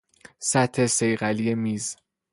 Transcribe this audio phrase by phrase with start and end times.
[0.39, 1.95] سطح صیقلی میز